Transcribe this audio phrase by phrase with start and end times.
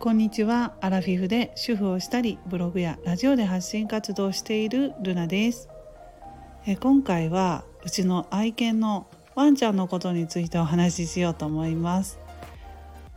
[0.00, 0.74] こんにちは。
[0.80, 5.68] アラフィフで主婦をしたりブログやラジオで発信活動しているルナです。
[6.66, 12.20] え今回はうちの愛犬のワンちゃんのことについてお話ししようと思います。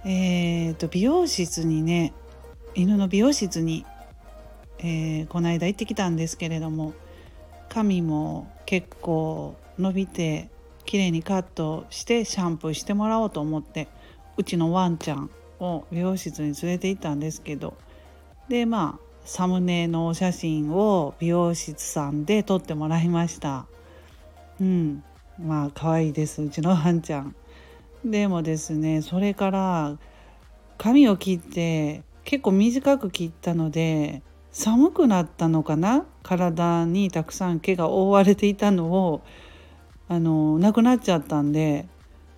[0.06, 2.14] えーと美容室にね
[2.74, 3.86] 犬の美容室に、
[4.80, 6.94] えー、この間行ってきたんですけれども
[7.70, 10.50] 髪も結構伸びて
[10.86, 13.88] 綺麗にカットしてシャンプーしてもらおうと思って
[14.36, 15.30] うちのワンちゃん
[15.62, 17.76] を美容室に連れて行ったんですけど
[18.50, 23.68] でまあサムネのお写真を美容室さんで撮ってもらいました。
[24.60, 25.04] うん。
[25.40, 26.42] まあ可愛いです。
[26.42, 27.36] うちのワンちゃん。
[28.04, 29.98] でもですねそれから
[30.80, 36.06] 髪を切って結構短く切ったので寒くなったのかな？
[36.24, 39.22] 体にたくさん毛が覆われていたのを
[40.10, 41.88] あのなくなっちゃったんで。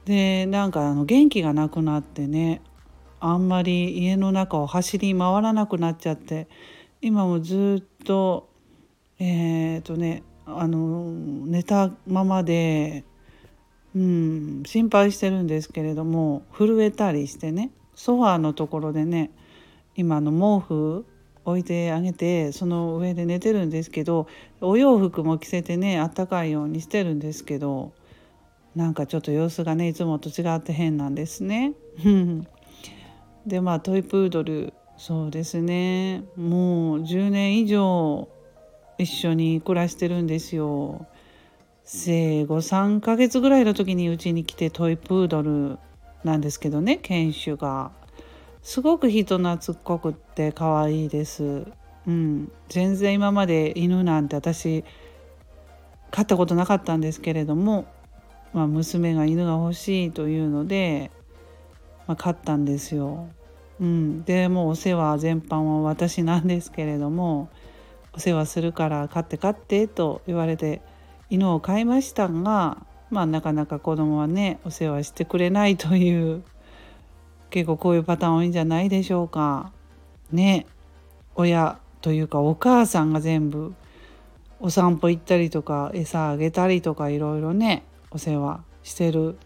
[0.04, 2.62] でなんかあの元気がなくなってね。
[3.26, 6.50] あんまり家の中を走り回らなくなっちゃって
[7.02, 8.50] 今もずっと
[9.18, 11.10] えっ、ー、とねあの
[11.46, 13.06] 寝たままで、
[13.96, 19.32] うん、心配してるんですけれども震えたりしてねソファーのところでね
[19.96, 21.06] 今の毛布
[21.46, 24.28] 置いてあげてその上で寝てるんですけど
[24.60, 27.94] お洋服も着せてねあったかいようにしてるんですけど
[28.76, 31.72] なんかちょっと様子がねいつもと違って変なんですね。
[33.46, 38.30] でまあトイプードルそうですねもう10年以上
[38.98, 41.08] 一緒に暮らしてるんですよ。
[41.86, 45.78] 生後3ヶ月ぐらいの時にうちに来てトイプードル
[46.24, 47.92] なんですけどね犬種が。
[48.62, 51.66] すごく人懐っこくって可愛いです。
[52.08, 54.86] うん、全然今まで犬なんて私
[56.12, 57.86] 飼ったことなかったんですけれども、
[58.54, 61.12] まあ、娘が犬が欲しいというので、
[62.08, 63.28] まあ、飼ったんですよ。
[63.80, 67.50] うん、でもうお世話全般は私なんですけれども
[68.14, 70.82] お世話するから飼って飼ってと言われて
[71.30, 76.44] 犬を飼いましたが、まあ、なかなか子供はねお世話してくれないという
[77.50, 79.72] 結構こういうパターン多いんじゃないでしょうか。
[80.32, 80.66] ね
[81.36, 83.74] 親というかお母さんが全部
[84.60, 89.38] お散歩行ったりとか餌あげたりとかいろいろねお世話してる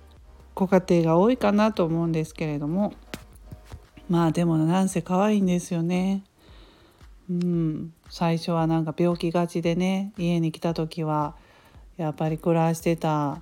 [0.57, 2.95] ご家庭が多いかなと思うんですけれども
[4.09, 6.23] まあでもなんせ可愛いんですよね。
[7.29, 11.35] うん、最初はなんか病気がちでね家に来た時は
[11.97, 13.41] やっぱり暮らしてた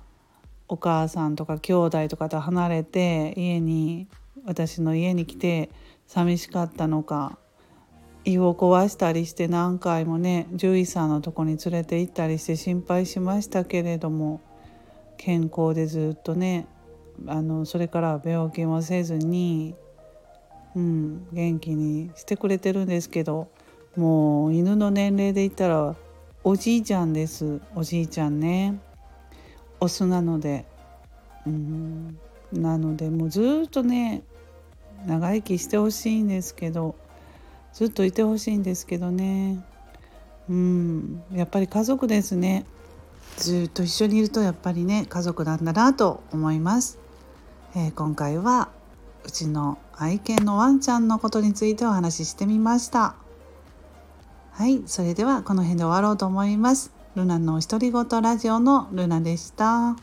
[0.68, 4.08] お母さんとか兄弟とかと離れて家に
[4.44, 5.70] 私の家に来て
[6.08, 7.38] 寂しかったのか
[8.24, 14.40] 胃を壊したりして何回もね獣医さんのとこに連れて行ったりして心配しましたけれども
[15.16, 16.66] 健康でずっとね
[17.26, 19.74] あのそれから病気もせずに、
[20.74, 23.48] うん、元気にしてくれてるんですけど
[23.96, 25.96] もう犬の年齢で言ったら
[26.44, 27.60] おじいちゃんです。
[27.74, 28.78] おじいちゃんね。
[29.80, 30.64] オスなので、
[31.46, 32.18] うん、
[32.52, 34.22] なのでもうずっとね
[35.06, 36.94] 長生きしてほしいんですけど
[37.72, 39.64] ずっといてほしいんですけどね。
[40.48, 41.22] うん。
[41.32, 42.64] やっぱり家族ですね。
[43.36, 46.98] ずっと一緒にいるとやっぱりね家族なんだなと思います、
[47.78, 48.70] えー、今回は
[49.22, 53.16] うちの愛犬のワンちゃんのことについてお話ししてみました
[54.52, 59.96] はいそれではこの辺で終わろうと思いますルナの独り言ラジオのルナでした。